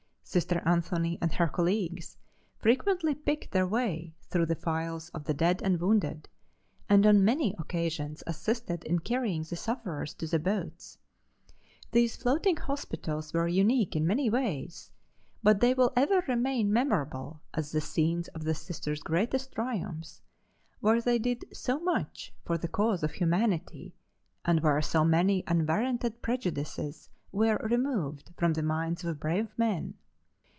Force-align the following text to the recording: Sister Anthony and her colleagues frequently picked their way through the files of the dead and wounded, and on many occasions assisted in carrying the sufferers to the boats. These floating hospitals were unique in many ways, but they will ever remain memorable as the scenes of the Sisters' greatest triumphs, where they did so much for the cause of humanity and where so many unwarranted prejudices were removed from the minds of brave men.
Sister 0.23 0.61
Anthony 0.65 1.17
and 1.21 1.33
her 1.33 1.49
colleagues 1.49 2.15
frequently 2.55 3.13
picked 3.13 3.51
their 3.51 3.67
way 3.67 4.13
through 4.29 4.45
the 4.45 4.55
files 4.55 5.09
of 5.09 5.25
the 5.25 5.33
dead 5.33 5.61
and 5.61 5.77
wounded, 5.81 6.29
and 6.87 7.05
on 7.05 7.25
many 7.25 7.53
occasions 7.59 8.23
assisted 8.25 8.81
in 8.85 8.99
carrying 8.99 9.43
the 9.43 9.57
sufferers 9.57 10.13
to 10.13 10.27
the 10.27 10.39
boats. 10.39 10.97
These 11.91 12.15
floating 12.15 12.55
hospitals 12.55 13.33
were 13.33 13.49
unique 13.49 13.93
in 13.93 14.07
many 14.07 14.29
ways, 14.29 14.89
but 15.43 15.59
they 15.59 15.73
will 15.73 15.91
ever 15.97 16.23
remain 16.29 16.71
memorable 16.71 17.41
as 17.53 17.73
the 17.73 17.81
scenes 17.81 18.29
of 18.29 18.45
the 18.45 18.55
Sisters' 18.55 19.03
greatest 19.03 19.51
triumphs, 19.51 20.21
where 20.79 21.01
they 21.01 21.19
did 21.19 21.43
so 21.51 21.77
much 21.77 22.33
for 22.45 22.57
the 22.57 22.69
cause 22.69 23.03
of 23.03 23.11
humanity 23.11 23.93
and 24.45 24.61
where 24.61 24.81
so 24.81 25.03
many 25.03 25.43
unwarranted 25.47 26.21
prejudices 26.21 27.09
were 27.33 27.57
removed 27.69 28.31
from 28.37 28.53
the 28.53 28.63
minds 28.63 29.03
of 29.03 29.19
brave 29.19 29.51
men. 29.57 29.93